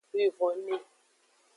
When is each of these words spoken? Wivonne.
Wivonne. 0.13 0.75